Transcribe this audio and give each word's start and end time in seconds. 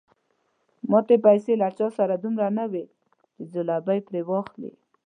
ماتې 0.89 1.15
پیسې 1.25 1.53
له 1.61 1.67
چا 1.77 1.87
سره 1.97 2.13
دومره 2.23 2.47
نه 2.57 2.65
وې 2.71 2.83
چې 3.33 3.41
ځلوبۍ 3.53 3.99
پرې 4.07 4.21
واخلي. 4.29 4.71